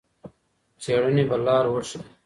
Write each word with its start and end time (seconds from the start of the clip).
څېړنې 0.81 1.23
به 1.29 1.37
لار 1.45 1.65
وښيي. 1.69 1.99